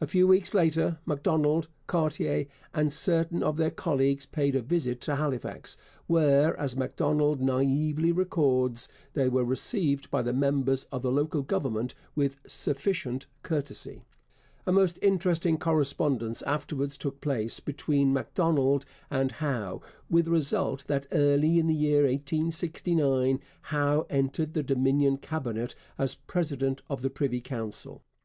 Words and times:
A 0.00 0.06
few 0.06 0.28
weeks 0.28 0.54
later 0.54 0.98
Macdonald, 1.06 1.66
Cartier, 1.88 2.46
and 2.72 2.92
certain 2.92 3.42
of 3.42 3.56
their 3.56 3.72
colleagues 3.72 4.24
paid 4.24 4.54
a 4.54 4.62
visit 4.62 5.00
to 5.00 5.16
Halifax, 5.16 5.76
where, 6.06 6.56
as 6.56 6.76
Macdonald 6.76 7.40
naïvely 7.40 8.16
records, 8.16 8.88
they 9.14 9.28
were 9.28 9.44
received 9.44 10.08
by 10.08 10.22
the 10.22 10.32
members 10.32 10.84
of 10.92 11.02
the 11.02 11.10
local 11.10 11.42
government 11.42 11.96
with 12.14 12.38
'sufficient 12.46 13.26
courtesy.' 13.42 14.04
A 14.68 14.72
most 14.72 15.00
interesting 15.02 15.58
correspondence 15.58 16.42
afterwards 16.42 16.96
took 16.96 17.20
place 17.20 17.58
between 17.58 18.12
Macdonald 18.12 18.86
and 19.10 19.32
Howe, 19.32 19.80
with 20.08 20.26
the 20.26 20.30
result 20.30 20.86
that 20.86 21.08
early 21.10 21.58
in 21.58 21.66
the 21.66 21.74
year 21.74 22.04
1869 22.06 23.40
Howe 23.62 24.06
entered 24.10 24.54
the 24.54 24.62
Dominion 24.62 25.16
Cabinet 25.16 25.74
as 25.98 26.14
president 26.14 26.82
of 26.88 27.02
the 27.02 27.10
Privy 27.10 27.40
Council. 27.40 28.04